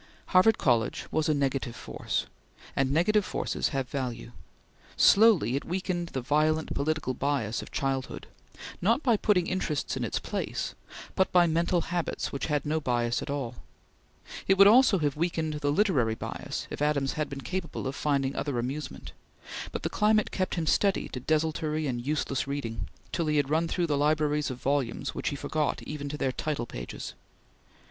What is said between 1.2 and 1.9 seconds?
a negative